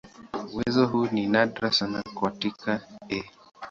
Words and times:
Uwezo 0.53 0.85
huu 0.87 1.07
ni 1.11 1.27
nadra 1.27 1.71
sana 1.71 2.03
katika 2.19 2.81
"E. 3.09 3.23